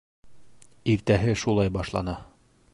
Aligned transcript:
Иртәһе 0.95 1.37
шулай 1.43 1.73
башлана. 1.79 2.19